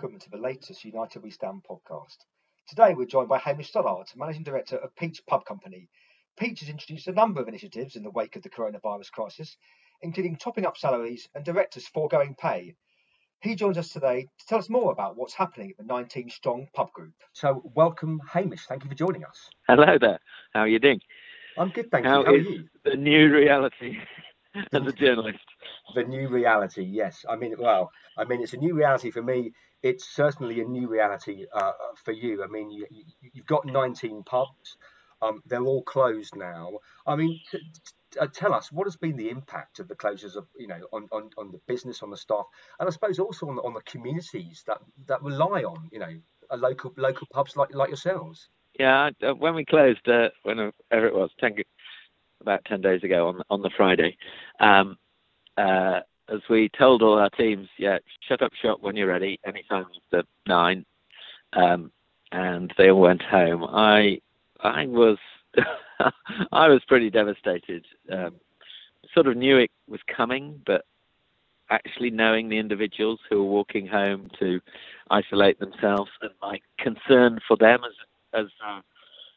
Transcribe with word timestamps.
welcome 0.00 0.20
to 0.20 0.30
the 0.30 0.38
latest 0.38 0.84
United 0.84 1.24
We 1.24 1.30
Stand 1.32 1.60
podcast. 1.68 2.18
Today 2.68 2.94
we're 2.94 3.04
joined 3.04 3.28
by 3.28 3.38
Hamish 3.38 3.70
Stoddart, 3.70 4.12
Managing 4.14 4.44
Director 4.44 4.76
of 4.76 4.94
Peach 4.94 5.20
Pub 5.26 5.44
Company. 5.44 5.88
Peach 6.38 6.60
has 6.60 6.68
introduced 6.68 7.08
a 7.08 7.12
number 7.12 7.40
of 7.40 7.48
initiatives 7.48 7.96
in 7.96 8.04
the 8.04 8.10
wake 8.12 8.36
of 8.36 8.44
the 8.44 8.48
coronavirus 8.48 9.10
crisis, 9.10 9.56
including 10.00 10.36
topping 10.36 10.66
up 10.66 10.76
salaries 10.76 11.28
and 11.34 11.44
directors' 11.44 11.88
foregoing 11.88 12.36
pay. 12.40 12.76
He 13.42 13.56
joins 13.56 13.76
us 13.76 13.88
today 13.88 14.28
to 14.38 14.46
tell 14.46 14.60
us 14.60 14.70
more 14.70 14.92
about 14.92 15.16
what's 15.16 15.34
happening 15.34 15.72
at 15.72 15.78
the 15.78 15.92
19 15.92 16.30
strong 16.30 16.68
pub 16.74 16.92
group. 16.92 17.14
So, 17.32 17.60
welcome, 17.74 18.20
Hamish. 18.32 18.66
Thank 18.68 18.84
you 18.84 18.90
for 18.90 18.94
joining 18.94 19.24
us. 19.24 19.50
Hello 19.66 19.98
there. 20.00 20.20
How 20.54 20.60
are 20.60 20.68
you 20.68 20.78
doing? 20.78 21.00
I'm 21.56 21.70
good, 21.70 21.90
thank 21.90 22.06
How 22.06 22.20
you. 22.20 22.24
How 22.24 22.32
are 22.34 22.36
you? 22.36 22.68
the 22.84 22.96
new 22.96 23.34
reality 23.34 23.96
as 24.54 24.86
a 24.86 24.92
journalist? 24.92 25.40
The 25.96 26.04
new 26.04 26.28
reality, 26.28 26.84
yes. 26.84 27.24
I 27.28 27.34
mean, 27.34 27.56
well, 27.58 27.90
I 28.16 28.24
mean, 28.24 28.42
it's 28.42 28.52
a 28.52 28.58
new 28.58 28.74
reality 28.74 29.10
for 29.10 29.22
me. 29.22 29.52
It's 29.82 30.04
certainly 30.08 30.60
a 30.60 30.64
new 30.64 30.88
reality 30.88 31.46
uh, 31.52 31.72
for 32.04 32.12
you. 32.12 32.42
I 32.42 32.46
mean, 32.46 32.70
you, 32.70 32.86
you've 33.32 33.46
got 33.46 33.66
19 33.66 34.22
pubs. 34.24 34.76
Um, 35.22 35.42
they're 35.46 35.64
all 35.64 35.82
closed 35.82 36.36
now. 36.36 36.78
I 37.06 37.16
mean, 37.16 37.40
t- 37.50 37.58
t- 37.58 38.20
uh, 38.20 38.26
tell 38.32 38.54
us 38.54 38.72
what 38.72 38.86
has 38.86 38.96
been 38.96 39.16
the 39.16 39.30
impact 39.30 39.80
of 39.80 39.88
the 39.88 39.94
closures 39.94 40.36
of 40.36 40.46
you 40.56 40.68
know 40.68 40.80
on, 40.92 41.08
on, 41.12 41.30
on 41.36 41.50
the 41.50 41.60
business, 41.66 42.02
on 42.02 42.10
the 42.10 42.16
staff, 42.16 42.46
and 42.78 42.88
I 42.88 42.92
suppose 42.92 43.18
also 43.18 43.48
on 43.48 43.56
the, 43.56 43.62
on 43.62 43.74
the 43.74 43.82
communities 43.82 44.62
that 44.66 44.78
that 45.06 45.22
rely 45.22 45.64
on 45.64 45.88
you 45.90 45.98
know 45.98 46.16
local 46.56 46.94
local 46.96 47.26
pubs 47.32 47.56
like 47.56 47.74
like 47.74 47.88
yourselves. 47.88 48.48
Yeah, 48.78 49.10
uh, 49.26 49.34
when 49.34 49.54
we 49.54 49.64
closed, 49.64 50.08
uh, 50.08 50.28
whenever 50.44 50.72
it 50.92 51.14
was, 51.14 51.30
10, 51.40 51.56
about 52.40 52.64
10 52.66 52.80
days 52.80 53.02
ago 53.02 53.26
on, 53.28 53.42
on 53.50 53.60
the 53.60 53.70
Friday, 53.76 54.16
um, 54.60 54.96
uh, 55.56 56.00
as 56.32 56.40
we 56.50 56.68
told 56.78 57.02
all 57.02 57.18
our 57.18 57.30
teams, 57.30 57.68
yeah, 57.78 57.98
shut 58.28 58.42
up 58.42 58.52
shop 58.60 58.78
when 58.80 58.96
you're 58.96 59.08
ready, 59.08 59.38
anytime 59.46 59.86
after 60.06 60.26
nine, 60.46 60.84
um, 61.54 61.90
and 62.32 62.72
they 62.76 62.90
all 62.90 63.00
went 63.00 63.22
home. 63.22 63.64
I, 63.64 64.20
I 64.60 64.86
was, 64.86 65.18
I 66.52 66.68
was 66.68 66.82
pretty 66.86 67.10
devastated. 67.10 67.84
Um, 68.12 68.34
sort 69.14 69.26
of 69.26 69.36
knew 69.36 69.56
it 69.56 69.70
was 69.88 70.00
coming, 70.14 70.60
but 70.66 70.84
actually 71.70 72.10
knowing 72.10 72.48
the 72.48 72.58
individuals 72.58 73.20
who 73.28 73.38
were 73.38 73.50
walking 73.50 73.86
home 73.86 74.30
to 74.38 74.60
isolate 75.10 75.58
themselves 75.58 76.10
and 76.22 76.30
my 76.40 76.58
concern 76.78 77.38
for 77.46 77.56
them 77.56 77.80
as 77.84 77.92
as 78.34 78.46
uh, 78.66 78.80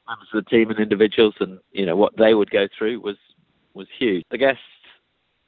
members 0.08 0.28
of 0.33 0.44
the 0.44 0.50
team 0.50 0.70
and 0.70 0.80
individuals 0.80 1.33
and 1.39 1.59
you 1.72 1.86
know 1.86 1.95
what 1.95 2.16
they 2.17 2.33
would 2.33 2.50
go 2.50 2.67
through 2.78 3.00
was 3.00 3.17
was 3.73 3.88
huge. 3.98 4.26
The 4.31 4.38
guests 4.38 4.61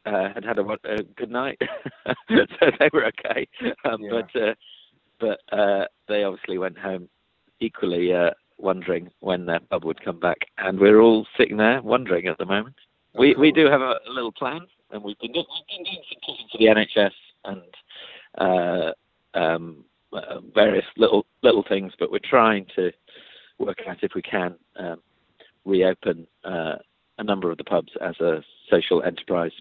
uh, 0.05 0.29
had 0.33 0.43
had 0.43 0.59
a, 0.59 0.65
a 0.83 1.03
good 1.15 1.31
night, 1.31 1.61
so 2.29 2.71
they 2.79 2.89
were 2.91 3.05
okay. 3.07 3.47
Um, 3.85 4.01
Yeah. 4.01 4.21
But 4.21 4.41
uh, 4.41 4.53
but 5.19 5.57
uh, 5.57 5.85
they 6.07 6.23
obviously 6.23 6.57
went 6.57 6.77
home 6.77 7.07
equally 7.59 8.13
uh, 8.13 8.31
wondering 8.57 9.09
when 9.19 9.45
their 9.45 9.59
pub 9.59 9.85
would 9.85 10.03
come 10.03 10.19
back, 10.19 10.39
and 10.57 10.79
we're 10.79 10.99
all 10.99 11.25
sitting 11.37 11.57
there 11.57 11.81
wondering 11.81 12.27
at 12.27 12.37
the 12.37 12.45
moment. 12.45 12.75
We 13.17 13.35
we 13.35 13.51
do 13.51 13.65
have 13.67 13.81
a, 13.81 13.99
a 14.07 14.11
little 14.11 14.31
plan, 14.31 14.61
and 14.91 15.03
we've 15.03 15.19
been 15.19 15.31
doing, 15.31 15.45
we've 15.49 15.77
been 15.77 15.85
doing 15.85 16.03
some 16.09 16.21
talking 16.25 16.47
to 16.51 16.57
the 16.57 16.65
NHS 16.65 17.11
and 17.45 18.93
uh, 19.35 19.37
um, 19.37 19.85
uh, 20.11 20.39
various 20.53 20.85
little 20.97 21.25
little 21.41 21.63
things, 21.67 21.93
but 21.99 22.11
we're 22.11 22.19
trying 22.19 22.65
to 22.75 22.91
work 23.59 23.79
out 23.87 23.97
if 24.01 24.13
we 24.15 24.21
can 24.21 24.55
um, 24.77 24.99
reopen 25.65 26.27
uh, 26.43 26.75
a 27.17 27.23
number 27.23 27.51
of 27.51 27.57
the 27.57 27.63
pubs 27.63 27.91
as 28.01 28.19
a 28.19 28.43
social 28.69 29.03
enterprise. 29.03 29.51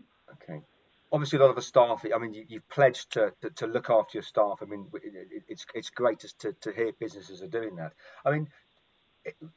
Obviously, 1.12 1.38
a 1.38 1.42
lot 1.42 1.50
of 1.50 1.56
the 1.56 1.62
staff. 1.62 2.04
I 2.14 2.18
mean, 2.18 2.32
you, 2.32 2.44
you've 2.48 2.68
pledged 2.68 3.12
to, 3.12 3.32
to, 3.42 3.50
to 3.50 3.66
look 3.66 3.90
after 3.90 4.16
your 4.16 4.22
staff. 4.22 4.58
I 4.62 4.64
mean, 4.64 4.86
it, 4.94 5.02
it, 5.30 5.42
it's 5.48 5.66
it's 5.74 5.90
great 5.90 6.20
to, 6.20 6.52
to 6.54 6.72
hear 6.72 6.92
businesses 6.98 7.42
are 7.42 7.48
doing 7.48 7.76
that. 7.76 7.92
I 8.24 8.30
mean, 8.30 8.48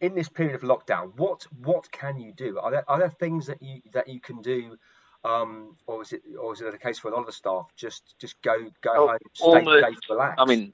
in 0.02 0.16
this 0.16 0.30
period 0.30 0.56
of 0.56 0.62
lockdown, 0.62 1.16
what 1.18 1.48
what 1.64 1.90
can 1.92 2.20
you 2.20 2.34
do? 2.34 2.60
Are 2.60 2.72
there 2.72 2.90
are 2.90 3.00
there 3.00 3.10
things 3.10 3.48
that 3.48 3.62
you 3.62 3.82
that 3.94 4.08
you 4.08 4.20
can 4.20 4.42
do, 4.42 4.78
um, 5.24 5.78
or 5.88 6.02
is 6.02 6.12
it 6.14 6.22
or 6.40 6.54
is 6.54 6.62
it 6.62 6.72
the 6.72 6.78
case 6.78 7.00
for 7.00 7.08
a 7.10 7.12
lot 7.12 7.22
of 7.22 7.26
the 7.28 7.32
staff 7.32 7.68
just 7.78 8.16
just 8.20 8.42
go 8.42 8.56
go 8.82 8.92
Oh, 8.96 9.08
home, 9.08 9.18
stay, 9.34 9.46
almost. 9.46 9.84
stay 9.86 9.96
relaxed? 10.10 10.40
I 10.40 10.46
mean, 10.46 10.74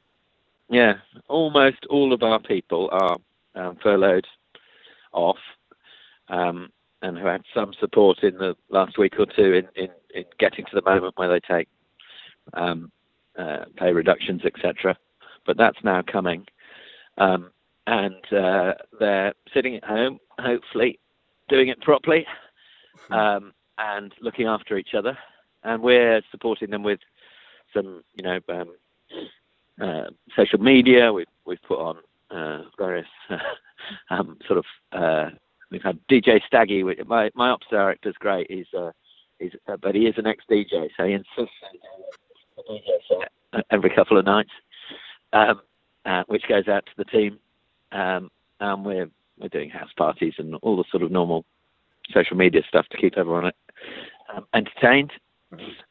yeah, 0.69 0.95
almost 1.27 1.85
all 1.89 2.11
of 2.13 2.23
our 2.23 2.39
people 2.39 2.89
are 2.91 3.17
um, 3.55 3.77
furloughed 3.83 4.27
off, 5.13 5.37
um, 6.29 6.69
and 7.01 7.17
who 7.17 7.25
had 7.25 7.41
some 7.53 7.73
support 7.79 8.23
in 8.23 8.35
the 8.35 8.55
last 8.69 8.97
week 8.97 9.15
or 9.19 9.25
two 9.25 9.53
in, 9.53 9.67
in, 9.75 9.89
in 10.13 10.23
getting 10.39 10.65
to 10.65 10.75
the 10.75 10.81
moment 10.81 11.17
where 11.17 11.29
they 11.29 11.39
take 11.39 11.67
um, 12.53 12.91
uh, 13.37 13.65
pay 13.77 13.91
reductions, 13.91 14.41
etc. 14.45 14.95
But 15.45 15.57
that's 15.57 15.77
now 15.83 16.01
coming, 16.01 16.45
um, 17.17 17.51
and 17.87 18.33
uh, 18.33 18.73
they're 18.99 19.33
sitting 19.53 19.75
at 19.75 19.83
home, 19.83 20.19
hopefully 20.39 20.99
doing 21.49 21.69
it 21.69 21.81
properly, 21.81 22.25
um, 23.09 23.53
and 23.77 24.13
looking 24.21 24.47
after 24.47 24.77
each 24.77 24.93
other, 24.95 25.17
and 25.63 25.81
we're 25.81 26.21
supporting 26.31 26.69
them 26.69 26.83
with 26.83 26.99
some, 27.73 28.03
you 28.15 28.23
know, 28.23 28.39
um, 28.49 28.75
uh, 29.81 30.09
social 30.35 30.59
media. 30.59 31.11
We've 31.11 31.25
we've 31.45 31.61
put 31.67 31.79
on 31.79 31.97
uh, 32.29 32.63
various 32.77 33.07
um, 34.09 34.37
sort 34.47 34.59
of. 34.59 34.65
DJ 36.11 36.41
Staggy. 36.45 36.83
My 37.05 37.31
my 37.35 37.49
ops 37.49 37.67
director's 37.69 38.15
great. 38.19 38.51
He's 38.51 38.65
uh, 38.77 38.91
he's 39.39 39.51
uh, 39.67 39.77
but 39.81 39.95
he 39.95 40.07
is 40.07 40.15
an 40.17 40.27
ex 40.27 40.43
DJ, 40.49 40.89
so 40.97 41.05
he 41.05 41.13
insists 41.13 41.55
on 42.57 42.77
DJ 42.77 43.63
every 43.69 43.89
couple 43.89 44.17
of 44.17 44.25
nights, 44.25 44.51
um, 45.31 45.61
uh, 46.05 46.23
which 46.27 46.43
goes 46.49 46.67
out 46.67 46.85
to 46.85 46.91
the 46.97 47.05
team. 47.05 47.39
Um, 47.93 48.29
and 48.59 48.85
we're 48.85 49.09
we're 49.39 49.49
doing 49.49 49.69
house 49.69 49.91
parties 49.97 50.33
and 50.37 50.55
all 50.55 50.75
the 50.75 50.83
sort 50.91 51.03
of 51.03 51.11
normal 51.11 51.45
social 52.13 52.35
media 52.35 52.61
stuff 52.67 52.87
to 52.89 52.97
keep 52.97 53.17
everyone 53.17 53.51
um, 54.35 54.45
entertained. 54.53 55.11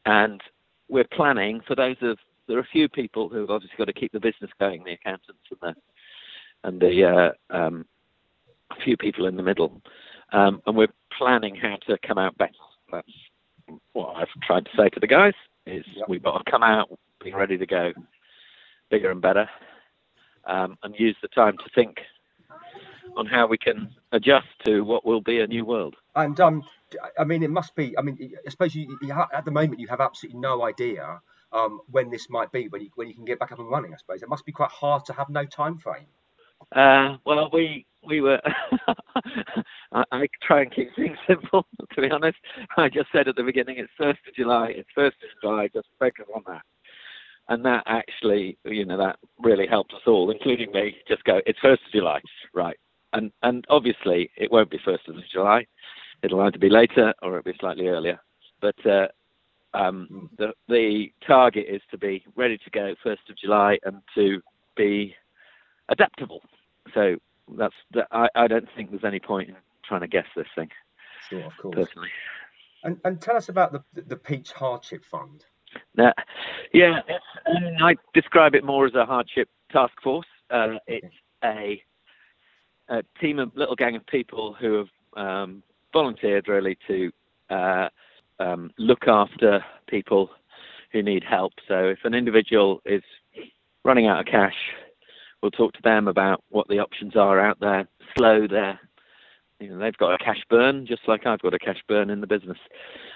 And 0.05 0.41
we're 0.87 1.07
planning 1.11 1.61
for 1.67 1.75
those 1.75 1.97
of 2.01 2.17
there 2.47 2.57
are 2.57 2.61
a 2.61 2.67
few 2.71 2.89
people 2.89 3.29
who 3.29 3.39
have 3.39 3.49
obviously 3.49 3.77
got 3.77 3.85
to 3.85 3.93
keep 3.93 4.11
the 4.11 4.19
business 4.19 4.51
going, 4.59 4.83
the 4.83 4.93
accountants 4.93 5.41
and 5.49 5.59
the 5.61 5.75
and 6.63 6.79
the 6.79 7.33
uh, 7.51 7.55
um, 7.55 7.85
a 8.71 8.83
few 8.83 8.97
people 8.97 9.25
in 9.25 9.35
the 9.35 9.43
middle, 9.43 9.81
um, 10.31 10.61
and 10.65 10.75
we're 10.75 10.87
planning 11.17 11.55
how 11.55 11.77
to 11.87 11.97
come 12.07 12.17
out 12.17 12.37
better. 12.37 12.51
That's 12.91 13.07
what 13.93 14.15
I've 14.15 14.27
tried 14.43 14.65
to 14.65 14.71
say 14.77 14.89
to 14.89 14.99
the 14.99 15.07
guys: 15.07 15.33
is 15.65 15.85
Yep. 15.95 16.07
we've 16.07 16.23
got 16.23 16.43
to 16.43 16.51
come 16.51 16.63
out 16.63 16.89
being 17.23 17.35
ready 17.35 17.57
to 17.57 17.65
go, 17.65 17.91
bigger 18.89 19.11
and 19.11 19.21
better, 19.21 19.49
um, 20.45 20.77
and 20.83 20.95
use 20.97 21.17
the 21.21 21.27
time 21.29 21.57
to 21.57 21.65
think 21.75 21.97
on 23.17 23.25
how 23.25 23.47
we 23.47 23.57
can 23.57 23.89
adjust 24.11 24.47
to 24.65 24.81
what 24.81 25.05
will 25.05 25.21
be 25.21 25.39
a 25.41 25.47
new 25.47 25.65
world. 25.65 25.95
And 26.15 26.39
um, 26.39 26.63
I 27.17 27.23
mean, 27.23 27.43
it 27.43 27.49
must 27.49 27.75
be. 27.75 27.97
I 27.97 28.01
mean, 28.01 28.17
I 28.45 28.49
suppose 28.49 28.75
you, 28.75 28.97
you 29.01 29.13
ha- 29.13 29.29
at 29.33 29.45
the 29.45 29.51
moment 29.51 29.79
you 29.79 29.87
have 29.87 30.01
absolutely 30.01 30.39
no 30.39 30.63
idea 30.63 31.21
um, 31.53 31.81
when 31.89 32.09
this 32.09 32.29
might 32.29 32.51
be, 32.51 32.67
when 32.69 32.81
you 32.81 32.89
when 32.95 33.07
you 33.07 33.15
can 33.15 33.25
get 33.25 33.39
back 33.39 33.51
up 33.51 33.59
and 33.59 33.69
running. 33.69 33.93
I 33.93 33.97
suppose 33.97 34.21
it 34.21 34.29
must 34.29 34.45
be 34.45 34.51
quite 34.51 34.71
hard 34.71 35.05
to 35.05 35.13
have 35.13 35.29
no 35.29 35.45
time 35.45 35.77
frame. 35.77 36.07
Uh, 36.75 37.17
well, 37.25 37.49
we 37.51 37.85
we 38.05 38.21
were. 38.21 38.41
I, 39.93 40.03
I 40.11 40.27
try 40.41 40.61
and 40.61 40.73
keep 40.73 40.95
things 40.95 41.17
simple. 41.27 41.65
To 41.93 42.01
be 42.01 42.09
honest, 42.09 42.37
I 42.77 42.89
just 42.89 43.07
said 43.11 43.27
at 43.27 43.35
the 43.35 43.43
beginning, 43.43 43.77
it's 43.77 43.91
first 43.97 44.19
of 44.27 44.35
July. 44.35 44.73
It's 44.75 44.89
first 44.95 45.17
of 45.23 45.41
July. 45.41 45.69
Just 45.73 45.87
focus 45.99 46.25
on 46.33 46.43
that, 46.47 46.61
and 47.49 47.63
that 47.65 47.83
actually, 47.87 48.57
you 48.65 48.85
know, 48.85 48.97
that 48.97 49.17
really 49.39 49.67
helped 49.67 49.93
us 49.93 50.01
all, 50.07 50.31
including 50.31 50.71
me. 50.71 50.95
Just 51.07 51.23
go. 51.23 51.41
It's 51.45 51.59
first 51.59 51.81
of 51.85 51.91
July, 51.91 52.21
right? 52.53 52.77
And 53.13 53.31
and 53.43 53.65
obviously, 53.69 54.29
it 54.37 54.51
won't 54.51 54.71
be 54.71 54.79
first 54.83 55.07
of 55.07 55.15
July. 55.31 55.65
It'll 56.23 56.41
either 56.41 56.59
be 56.59 56.69
later 56.69 57.13
or 57.21 57.37
it'll 57.39 57.51
be 57.51 57.57
slightly 57.59 57.87
earlier. 57.87 58.19
But 58.61 58.85
uh, 58.85 59.07
um, 59.73 60.29
the 60.37 60.53
the 60.67 61.11
target 61.25 61.65
is 61.69 61.81
to 61.91 61.97
be 61.97 62.23
ready 62.35 62.57
to 62.57 62.69
go 62.71 62.93
first 63.03 63.21
of 63.29 63.37
July 63.37 63.77
and 63.83 64.01
to 64.15 64.41
be 64.75 65.15
adaptable. 65.89 66.41
So 66.93 67.17
that's 67.57 67.75
that, 67.93 68.07
I, 68.11 68.27
I 68.35 68.47
don't 68.47 68.67
think 68.75 68.91
there's 68.91 69.03
any 69.03 69.19
point 69.19 69.49
in 69.49 69.55
trying 69.83 70.01
to 70.01 70.07
guess 70.07 70.27
this 70.35 70.47
thing 70.55 70.69
Sure, 71.29 71.43
of 71.45 71.57
course. 71.57 71.75
personally. 71.75 72.09
And 72.83 72.99
and 73.05 73.21
tell 73.21 73.37
us 73.37 73.49
about 73.49 73.71
the 73.71 73.83
the, 74.01 74.15
Peach 74.15 74.51
Hardship 74.51 75.03
Fund. 75.09 75.45
Now, 75.95 76.13
yeah, 76.73 76.99
I 77.81 77.95
describe 78.13 78.55
it 78.55 78.63
more 78.63 78.85
as 78.85 78.95
a 78.95 79.05
hardship 79.05 79.49
task 79.71 79.93
force. 80.03 80.27
Uh, 80.49 80.75
it's 80.87 81.15
a, 81.43 81.81
a 82.89 83.03
team 83.21 83.39
of 83.39 83.55
little 83.55 83.75
gang 83.75 83.95
of 83.95 84.05
people 84.07 84.53
who 84.59 84.73
have 84.79 84.87
um, 85.15 85.63
volunteered 85.93 86.47
really 86.47 86.77
to 86.87 87.11
uh, 87.49 87.87
um, 88.39 88.71
look 88.77 89.07
after 89.07 89.63
people 89.87 90.29
who 90.91 91.01
need 91.01 91.23
help. 91.23 91.53
So 91.67 91.85
if 91.87 91.99
an 92.03 92.13
individual 92.13 92.81
is 92.85 93.03
running 93.85 94.07
out 94.07 94.19
of 94.19 94.25
cash, 94.25 94.55
we'll 95.41 95.51
talk 95.51 95.73
to 95.73 95.81
them 95.81 96.07
about 96.07 96.43
what 96.49 96.67
the 96.67 96.79
options 96.79 97.15
are 97.15 97.39
out 97.39 97.59
there, 97.59 97.87
slow 98.15 98.47
their 98.47 98.79
you 99.61 99.69
know, 99.69 99.77
they've 99.77 99.97
got 99.97 100.13
a 100.13 100.17
cash 100.17 100.43
burn, 100.49 100.87
just 100.87 101.07
like 101.07 101.25
I've 101.25 101.41
got 101.41 101.53
a 101.53 101.59
cash 101.59 101.81
burn 101.87 102.09
in 102.09 102.19
the 102.19 102.27
business. 102.27 102.57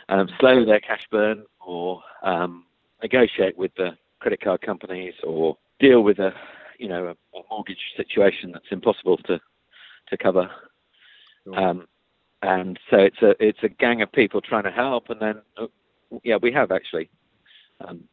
Um, 0.09 0.29
slow 0.39 0.63
their 0.63 0.79
cash 0.79 1.01
burn, 1.09 1.43
or 1.59 2.03
um, 2.21 2.65
negotiate 3.01 3.57
with 3.57 3.71
the 3.75 3.97
credit 4.19 4.41
card 4.41 4.61
companies, 4.61 5.15
or 5.23 5.57
deal 5.79 6.01
with 6.01 6.19
a 6.19 6.33
you 6.77 6.87
know 6.87 7.07
a, 7.07 7.37
a 7.37 7.41
mortgage 7.49 7.79
situation 7.97 8.51
that's 8.51 8.67
impossible 8.69 9.17
to 9.17 9.41
to 10.09 10.17
cover. 10.17 10.49
Sure. 11.43 11.59
Um, 11.59 11.87
and 12.43 12.79
so 12.91 12.97
it's 12.97 13.21
a 13.23 13.35
it's 13.43 13.63
a 13.63 13.69
gang 13.69 14.03
of 14.03 14.11
people 14.11 14.39
trying 14.39 14.63
to 14.63 14.71
help, 14.71 15.09
and 15.09 15.19
then 15.19 15.41
uh, 15.57 15.65
yeah, 16.23 16.37
we 16.39 16.51
have 16.51 16.71
actually 16.71 17.09
um, 17.81 18.03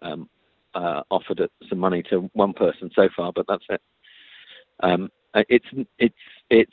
um, 0.00 0.30
uh, 0.74 1.02
offered 1.10 1.48
some 1.68 1.78
money 1.78 2.02
to 2.10 2.30
one 2.32 2.52
person 2.52 2.90
so 2.94 3.08
far, 3.14 3.32
but 3.34 3.46
that's 3.48 3.64
it. 3.68 3.80
Um, 4.82 5.10
it's 5.34 5.66
it's 5.98 6.14
it's 6.50 6.72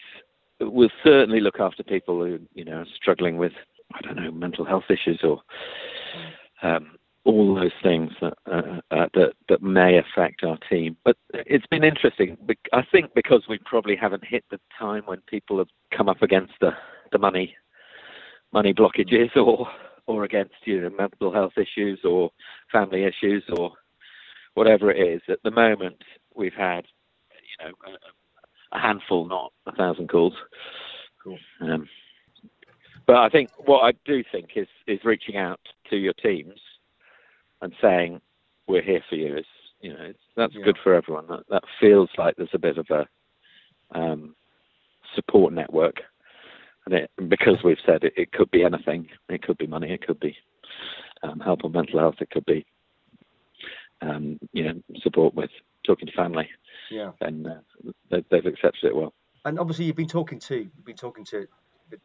we'll 0.60 0.92
certainly 1.04 1.40
look 1.40 1.60
after 1.60 1.84
people 1.84 2.24
who 2.24 2.40
you 2.54 2.66
know 2.66 2.78
are 2.78 2.88
struggling 2.96 3.38
with 3.38 3.54
I 3.94 4.02
don't 4.02 4.16
know 4.16 4.32
mental 4.32 4.66
health 4.66 4.86
issues 4.90 5.22
or 5.24 5.42
um, 6.62 6.98
all 7.26 7.56
those 7.56 7.72
things 7.84 8.12
that, 8.22 8.34
uh, 8.52 8.82
uh, 8.92 9.08
that 9.14 9.34
that 9.50 9.62
may 9.62 9.98
affect 9.98 10.44
our 10.44 10.58
team. 10.70 10.98
But 11.04 11.18
it's 11.34 11.68
been 11.68 11.84
interesting. 11.84 12.38
I 12.74 12.84
think 12.92 13.14
because 13.14 13.44
we 13.48 13.60
probably 13.66 13.96
haven't 13.96 14.26
hit 14.26 14.44
the 14.50 14.60
time 14.78 15.04
when 15.06 15.22
people 15.28 15.58
have 15.58 15.70
come 15.96 16.10
up 16.10 16.22
against 16.22 16.54
the, 16.62 16.72
the 17.12 17.20
money 17.20 17.56
money 18.52 18.74
blockages 18.74 19.36
or 19.36 19.68
or 20.08 20.24
against 20.24 20.56
you 20.66 20.82
know 20.82 20.90
mental 20.90 21.32
health 21.32 21.54
issues 21.58 22.00
or 22.04 22.32
family 22.72 23.04
issues 23.04 23.44
or 23.56 23.74
whatever 24.60 24.92
it 24.92 25.00
is. 25.00 25.22
At 25.30 25.42
the 25.46 25.52
moment, 25.52 26.04
we've 26.36 26.54
had 26.54 26.84
you 27.50 27.66
know 27.66 27.72
a, 27.88 28.78
a 28.78 28.80
handful, 28.80 29.26
not 29.26 29.54
a 29.66 29.72
thousand 29.72 30.10
calls. 30.10 30.34
Cool. 31.24 31.38
Um, 31.62 31.88
but 33.08 33.16
I 33.16 33.30
think 33.30 33.50
what 33.66 33.86
I 33.86 33.94
do 34.04 34.22
think 34.34 34.50
is 34.58 34.68
is 34.86 35.00
reaching 35.06 35.38
out 35.38 35.62
to 35.90 35.96
your 35.96 36.12
teams 36.12 36.60
and 37.62 37.74
saying 37.82 38.20
we're 38.68 38.82
here 38.82 39.02
for 39.08 39.16
you 39.16 39.38
is 39.38 39.46
you 39.80 39.94
know 39.94 40.04
it's, 40.10 40.20
that's 40.36 40.54
Yeah. 40.54 40.66
good 40.66 40.78
for 40.84 40.94
everyone. 40.94 41.28
That 41.30 41.44
that 41.50 41.64
feels 41.80 42.10
like 42.18 42.36
there's 42.36 42.50
a 42.54 42.60
bit 42.60 42.78
of 42.78 42.88
a 42.90 43.08
um, 43.98 44.36
support 45.16 45.54
network, 45.54 46.02
and 46.86 46.96
it, 46.96 47.12
because 47.30 47.64
we've 47.64 47.86
said 47.86 48.04
it, 48.04 48.14
it 48.18 48.34
could 48.34 48.52
be 48.52 48.66
anything. 48.66 49.08
It 49.30 49.42
could 49.42 49.58
be 49.58 49.68
money. 49.68 49.94
It 49.94 50.06
could 50.06 50.20
be 50.20 50.36
um, 51.24 51.40
help 51.40 51.64
on 51.64 51.72
mental 51.72 52.00
health. 52.00 52.16
It 52.20 52.30
could 52.30 52.46
be 52.46 52.66
um, 54.02 54.40
you 54.54 54.64
know 54.64 54.82
support 55.02 55.34
with 55.34 55.50
talking 55.86 56.08
to 56.08 56.14
family. 56.14 56.48
Yeah. 56.92 57.12
And 57.22 57.48
uh, 57.48 57.92
they, 58.10 58.24
they've 58.30 58.46
accepted 58.46 58.86
it 58.86 58.96
well. 58.96 59.14
And 59.46 59.60
obviously, 59.60 59.86
you've 59.86 59.96
been 59.96 60.08
talking 60.08 60.40
to 60.40 60.56
you've 60.56 60.86
been 60.86 60.96
talking 60.96 61.26
to 61.26 61.48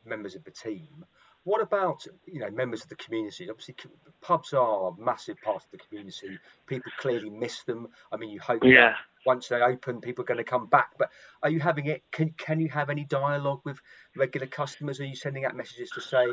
members 0.05 0.35
of 0.35 0.45
the 0.45 0.51
team. 0.51 1.05
What 1.45 1.61
about 1.61 2.07
you 2.27 2.41
know 2.41 2.51
members 2.51 2.83
of 2.83 2.89
the 2.89 2.97
community? 2.97 3.51
Obviously, 3.51 3.77
pubs 4.23 4.53
are 4.55 4.89
a 4.89 5.01
massive 5.01 5.37
part 5.43 5.57
of 5.57 5.71
the 5.73 5.79
community. 5.79 6.39
People 6.67 6.91
clearly 6.99 7.29
miss 7.29 7.63
them. 7.65 7.89
I 8.11 8.17
mean, 8.17 8.31
you 8.31 8.41
hope 8.41 8.63
that 8.63 8.95
once 9.27 9.49
they 9.49 9.61
open, 9.61 10.01
people 10.01 10.23
are 10.23 10.27
going 10.27 10.39
to 10.39 10.45
come 10.45 10.67
back. 10.67 10.91
But 10.99 11.11
are 11.43 11.51
you 11.51 11.61
having 11.61 11.87
it? 11.87 12.03
Can 12.13 12.35
can 12.39 12.61
you 12.61 12.69
have 12.71 12.89
any 12.89 13.05
dialogue 13.05 13.61
with 13.65 13.79
regular 14.17 14.47
customers? 14.47 15.01
Are 15.01 15.05
you 15.05 15.17
sending 15.17 15.45
out 15.45 15.55
messages 15.55 15.91
to 15.91 16.01
say? 16.01 16.27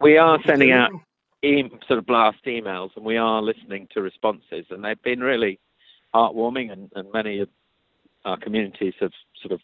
We 0.00 0.18
are 0.18 0.36
you're 0.36 0.46
sending 0.46 0.70
out 0.70 0.90
doing? 0.90 1.02
E- 1.46 1.70
sort 1.86 1.98
of 1.98 2.06
blast 2.06 2.44
emails, 2.46 2.90
and 2.96 3.04
we 3.04 3.16
are 3.16 3.42
listening 3.42 3.88
to 3.92 4.02
responses, 4.02 4.66
and 4.70 4.84
they've 4.84 5.02
been 5.02 5.20
really 5.20 5.58
heartwarming. 6.14 6.72
And, 6.72 6.90
and 6.94 7.12
many 7.12 7.40
of 7.40 7.48
our 8.24 8.36
communities 8.36 8.94
have 9.00 9.12
sort 9.40 9.52
of 9.52 9.60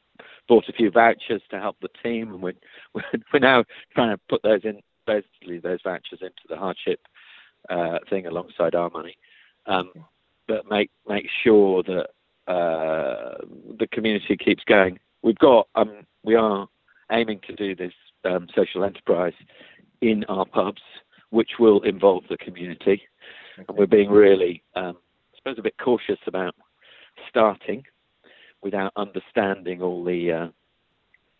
bought 0.48 0.68
a 0.68 0.72
few 0.72 0.90
vouchers 0.90 1.42
to 1.50 1.58
help 1.58 1.76
the 1.80 1.88
team, 2.02 2.32
and 2.32 2.42
we're 2.42 2.54
we're, 3.32 3.38
now 3.38 3.64
trying 3.94 4.16
to 4.16 4.20
put 4.28 4.42
those 4.42 4.64
in 4.64 4.80
basically 5.06 5.58
those 5.58 5.80
vouchers 5.82 6.20
into 6.20 6.42
the 6.48 6.56
hardship 6.56 7.00
uh, 7.68 7.98
thing 8.08 8.26
alongside 8.26 8.74
our 8.74 8.90
money, 8.90 9.16
um, 9.66 9.90
but 10.46 10.68
make 10.70 10.90
make 11.08 11.26
sure 11.42 11.82
that 11.82 12.08
uh, 12.52 13.34
the 13.78 13.86
community 13.90 14.36
keeps 14.36 14.64
going. 14.64 14.98
We've 15.22 15.38
got 15.38 15.68
um, 15.74 16.06
we 16.24 16.34
are 16.34 16.68
aiming 17.10 17.40
to 17.46 17.54
do 17.54 17.74
this 17.74 17.92
um, 18.24 18.46
social 18.54 18.84
enterprise 18.84 19.34
in 20.00 20.24
our 20.24 20.44
pubs, 20.44 20.82
which 21.32 21.52
will 21.58 21.80
involve 21.82 22.22
the 22.28 22.36
community. 22.36 23.02
And 23.56 23.66
we're 23.76 23.86
being 23.86 24.10
really, 24.10 24.62
um, 24.76 24.98
I 25.32 25.36
suppose, 25.38 25.58
a 25.58 25.62
bit 25.62 25.74
cautious 25.82 26.18
about 26.26 26.54
starting 27.28 27.82
without 28.62 28.92
understanding 28.96 29.80
all 29.80 30.04
the 30.04 30.30
uh, 30.30 30.48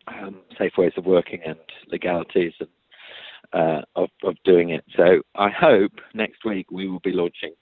um, 0.09 0.41
safe 0.59 0.73
ways 0.79 0.93
of 0.97 1.05
working 1.05 1.41
and 1.44 1.59
legalities 1.89 2.55
and, 2.59 2.69
uh, 3.53 3.83
of, 3.94 4.09
of 4.25 4.35
doing 4.44 4.71
it. 4.71 4.83
So 4.97 5.21
I 5.37 5.50
hope 5.50 5.93
next 6.15 6.43
week 6.44 6.71
we 6.71 6.89
will 6.89 7.00
be 7.00 7.12
launching 7.12 7.53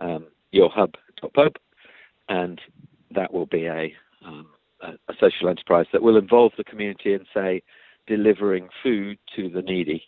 um, 0.00 0.26
your 0.50 0.70
hub 0.70 0.94
pub, 1.34 1.52
and 2.28 2.60
that 3.14 3.32
will 3.32 3.46
be 3.46 3.66
a, 3.66 3.94
um, 4.26 4.48
a, 4.82 4.88
a 5.08 5.14
social 5.20 5.48
enterprise 5.48 5.86
that 5.92 6.02
will 6.02 6.16
involve 6.16 6.52
the 6.58 6.64
community 6.64 7.14
and 7.14 7.26
say 7.32 7.62
delivering 8.08 8.68
food 8.82 9.18
to 9.36 9.48
the 9.48 9.62
needy. 9.62 10.02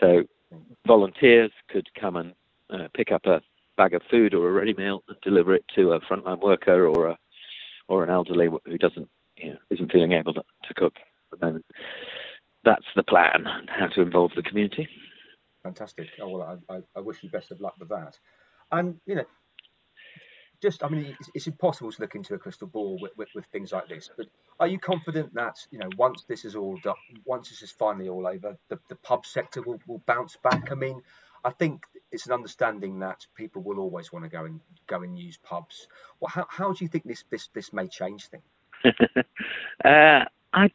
So 0.00 0.24
volunteers 0.86 1.50
could 1.68 1.88
come 1.98 2.16
and 2.16 2.34
uh, 2.70 2.88
pick 2.94 3.12
up 3.12 3.26
a 3.26 3.40
bag 3.76 3.94
of 3.94 4.02
food 4.10 4.34
or 4.34 4.48
a 4.48 4.52
ready 4.52 4.74
meal 4.74 5.02
and 5.08 5.16
deliver 5.22 5.54
it 5.54 5.64
to 5.74 5.92
a 5.92 6.00
frontline 6.00 6.40
worker 6.40 6.86
or 6.86 7.08
a 7.08 7.18
or 7.88 8.02
an 8.02 8.10
elderly 8.10 8.48
who 8.64 8.78
doesn't 8.78 9.08
you 9.36 9.50
know, 9.50 9.58
isn't 9.70 9.92
feeling 9.92 10.12
able 10.12 10.34
to, 10.34 10.42
to 10.64 10.74
cook 10.74 10.94
at 10.96 11.38
the 11.38 11.46
moment. 11.46 11.64
That's 12.64 12.86
the 12.96 13.04
plan. 13.04 13.44
How 13.68 13.86
to 13.88 14.02
involve 14.02 14.32
the 14.34 14.42
community. 14.42 14.88
Fantastic. 15.62 16.08
Oh 16.20 16.28
well, 16.28 16.60
I, 16.68 16.74
I, 16.74 16.80
I 16.96 17.00
wish 17.00 17.22
you 17.22 17.30
best 17.30 17.50
of 17.52 17.60
luck 17.60 17.74
with 17.78 17.88
that. 17.90 18.18
And 18.72 18.96
you 19.06 19.16
know, 19.16 19.24
just 20.62 20.82
I 20.84 20.88
mean, 20.88 21.16
it's, 21.18 21.30
it's 21.34 21.46
impossible 21.46 21.92
to 21.92 22.00
look 22.00 22.14
into 22.14 22.34
a 22.34 22.38
crystal 22.38 22.68
ball 22.68 22.98
with, 23.00 23.12
with, 23.16 23.28
with 23.34 23.44
things 23.46 23.72
like 23.72 23.88
this. 23.88 24.10
But 24.16 24.26
are 24.60 24.66
you 24.66 24.78
confident 24.78 25.34
that 25.34 25.56
you 25.70 25.78
know 25.78 25.88
once 25.96 26.24
this 26.28 26.44
is 26.44 26.56
all 26.56 26.78
done, 26.82 26.94
once 27.24 27.50
this 27.50 27.62
is 27.62 27.70
finally 27.70 28.08
all 28.08 28.26
over, 28.26 28.56
the, 28.68 28.78
the 28.88 28.96
pub 28.96 29.26
sector 29.26 29.62
will, 29.62 29.80
will 29.86 30.02
bounce 30.06 30.36
back? 30.42 30.70
I 30.70 30.74
mean, 30.74 31.02
I 31.44 31.50
think 31.50 31.84
it's 32.12 32.26
an 32.26 32.32
understanding 32.32 32.98
that 33.00 33.26
people 33.34 33.62
will 33.62 33.78
always 33.78 34.12
want 34.12 34.24
to 34.24 34.28
go 34.30 34.44
and 34.44 34.60
go 34.86 35.02
and 35.02 35.18
use 35.18 35.38
pubs. 35.42 35.88
Well, 36.20 36.30
how, 36.32 36.46
how 36.48 36.72
do 36.72 36.84
you 36.84 36.88
think 36.88 37.04
this 37.04 37.24
this 37.30 37.48
this 37.54 37.72
may 37.72 37.88
change 37.88 38.28
things? 38.28 38.44
uh, 39.84 40.24
I, 40.52 40.70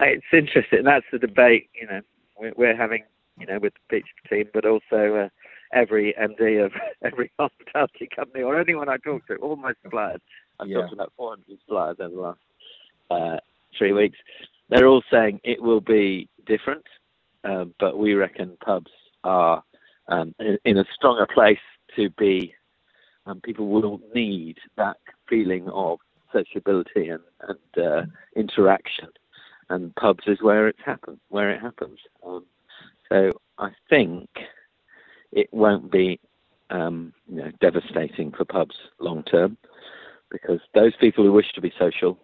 it's 0.00 0.26
interesting. 0.32 0.84
That's 0.84 1.06
the 1.10 1.18
debate, 1.18 1.70
you 1.74 1.86
know, 1.86 2.00
we're, 2.56 2.76
having, 2.76 3.04
you 3.38 3.46
know, 3.46 3.58
with 3.58 3.72
the 3.74 3.96
Peach 3.96 4.06
team, 4.28 4.48
but 4.52 4.66
also 4.66 5.14
uh, 5.14 5.28
every 5.76 6.14
MD 6.20 6.64
of 6.64 6.72
every 7.04 7.30
hospitality 7.38 8.08
company 8.14 8.42
or 8.42 8.58
anyone 8.58 8.88
I 8.88 8.96
talk 8.96 9.26
to, 9.28 9.36
all 9.36 9.56
my 9.56 9.72
suppliers. 9.82 10.20
I've 10.58 10.68
Yeah. 10.68 10.78
talked 10.78 10.90
to 10.90 10.94
about 10.94 11.12
400 11.16 11.58
suppliers 11.60 11.96
over 12.00 12.14
the 12.14 12.20
last 12.20 12.40
uh, 13.10 13.36
three 13.78 13.92
weeks. 13.92 14.18
They're 14.68 14.86
all 14.86 15.02
saying 15.10 15.40
it 15.44 15.62
will 15.62 15.82
be 15.82 16.28
different, 16.46 16.84
um, 17.44 17.74
but 17.78 17.98
we 17.98 18.14
reckon 18.14 18.56
pubs 18.64 18.90
are 19.22 19.62
um, 20.08 20.34
in, 20.40 20.58
in 20.64 20.78
a 20.78 20.84
stronger 20.94 21.26
place 21.32 21.58
to 21.94 22.10
be. 22.10 22.54
Um, 23.26 23.40
people 23.40 23.68
will 23.68 24.00
need 24.14 24.58
that 24.76 24.98
feeling 25.28 25.68
of 25.68 25.98
sociability 26.32 27.08
and, 27.08 27.22
and 27.48 27.84
uh, 27.84 28.02
interaction, 28.36 29.08
and 29.68 29.94
pubs 29.96 30.24
is 30.26 30.40
where 30.40 30.68
it 30.68 30.76
happens. 30.84 31.18
Where 31.28 31.50
it 31.50 31.60
happens. 31.60 31.98
Um, 32.24 32.44
so 33.08 33.32
I 33.58 33.70
think 33.90 34.28
it 35.36 35.48
won't 35.52 35.92
be 35.92 36.18
um, 36.70 37.12
you 37.28 37.36
know, 37.36 37.52
devastating 37.60 38.32
for 38.32 38.44
pubs 38.44 38.74
long 38.98 39.22
term, 39.22 39.56
because 40.30 40.58
those 40.74 40.96
people 40.96 41.22
who 41.22 41.30
wish 41.32 41.52
to 41.54 41.60
be 41.60 41.72
social 41.78 42.18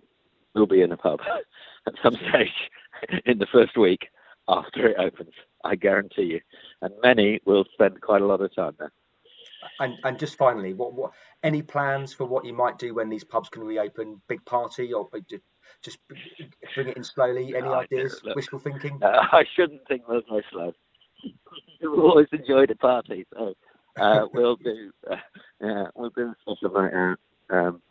will 0.55 0.67
be 0.67 0.81
in 0.83 0.91
a 0.91 0.97
pub 0.97 1.21
at 1.87 1.95
some 2.03 2.17
stage 2.17 2.49
in 3.27 3.39
the 3.39 3.47
first 3.53 3.77
week 3.77 4.09
after 4.49 4.89
it 4.89 4.97
opens. 4.99 5.35
I 5.65 5.77
guarantee 5.77 6.23
you, 6.23 6.41
and 6.81 6.93
many 7.05 7.41
will 7.47 7.65
spend 7.73 8.01
quite 8.01 8.23
a 8.23 8.27
lot 8.27 8.41
of 8.41 8.53
time 8.53 8.75
there. 8.81 8.91
And 9.79 9.95
and 10.03 10.19
just 10.19 10.37
finally, 10.37 10.75
what 10.75 10.93
what 10.95 11.13
any 11.45 11.63
plans 11.63 12.13
for 12.13 12.25
what 12.25 12.45
you 12.45 12.53
might 12.53 12.79
do 12.79 12.95
when 12.95 13.09
these 13.11 13.23
pubs 13.23 13.49
can 13.49 13.63
reopen? 13.63 14.21
Big 14.27 14.45
party 14.45 14.93
or 14.93 15.09
just 15.83 15.99
bring 16.75 16.89
it 16.89 16.97
in 16.97 17.05
slowly? 17.05 17.55
Any 17.55 17.69
No, 17.69 17.75
ideas? 17.75 18.15
don't- 18.15 18.25
look. 18.25 18.37
Wishful 18.37 18.59
thinking? 18.59 18.99
Uh, 19.03 19.27
I 19.33 19.45
shouldn't 19.55 19.87
think 19.87 20.03
there's 20.09 20.25
no 20.29 20.41
slow. 20.51 20.73
We've 21.81 21.93
always 21.93 22.29
enjoyed 22.33 22.71
a 22.71 22.77
party, 22.77 23.27
so 23.35 23.55
uh, 24.01 24.27
we'll 24.33 24.57
do. 24.57 24.93
Uh, 25.11 25.17
yeah, 25.61 25.85
we'll 25.95 26.11
do 26.11 26.35
special 26.43 26.73
night 26.73 26.95
out 26.95 27.19
um, 27.51 27.83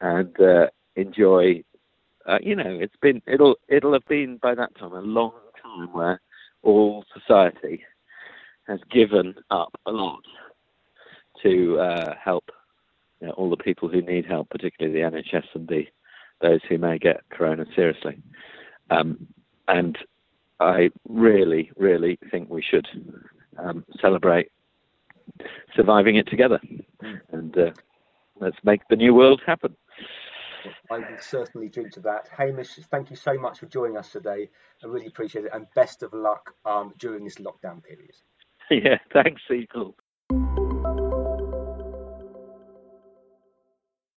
and 0.00 0.40
uh, 0.40 0.66
enjoy. 0.96 1.62
Uh, 2.26 2.38
you 2.42 2.56
know, 2.56 2.78
it's 2.80 2.96
been 3.02 3.20
it'll 3.26 3.56
it'll 3.68 3.92
have 3.92 4.06
been 4.08 4.38
by 4.38 4.54
that 4.54 4.74
time 4.76 4.92
a 4.92 5.00
long 5.00 5.32
time 5.62 5.92
where 5.92 6.20
all 6.62 7.04
society 7.12 7.82
has 8.66 8.80
given 8.90 9.34
up 9.50 9.74
a 9.86 9.90
lot 9.90 10.22
to 11.42 11.78
uh, 11.78 12.14
help 12.22 12.50
you 13.20 13.28
know, 13.28 13.34
all 13.34 13.50
the 13.50 13.56
people 13.56 13.88
who 13.88 14.00
need 14.00 14.26
help, 14.26 14.48
particularly 14.50 15.00
the 15.00 15.06
NHS 15.06 15.44
and 15.54 15.68
the 15.68 15.84
those 16.40 16.60
who 16.68 16.78
may 16.78 16.98
get 16.98 17.22
corona 17.30 17.64
seriously. 17.74 18.18
Um, 18.90 19.26
and 19.68 19.96
I 20.64 20.90
really, 21.08 21.70
really 21.76 22.18
think 22.30 22.48
we 22.48 22.62
should 22.62 22.86
um, 23.58 23.84
celebrate 24.00 24.50
surviving 25.76 26.16
it 26.16 26.26
together. 26.28 26.58
And 27.32 27.56
uh, 27.56 27.70
let's 28.40 28.56
make 28.64 28.80
the 28.88 28.96
new 28.96 29.14
world 29.14 29.42
happen. 29.46 29.76
I 30.90 30.98
will 30.98 31.18
certainly 31.20 31.68
drink 31.68 31.92
to 31.92 32.00
that. 32.00 32.28
Hamish, 32.34 32.76
thank 32.90 33.10
you 33.10 33.16
so 33.16 33.34
much 33.34 33.58
for 33.58 33.66
joining 33.66 33.98
us 33.98 34.10
today. 34.10 34.48
I 34.82 34.86
really 34.86 35.06
appreciate 35.06 35.44
it, 35.44 35.50
and 35.52 35.66
best 35.74 36.02
of 36.02 36.14
luck 36.14 36.54
um, 36.64 36.94
during 36.98 37.24
this 37.24 37.36
lockdown 37.36 37.82
period. 37.82 38.14
Yeah, 38.70 38.96
thanks, 39.12 39.42
Eagle. 39.50 39.94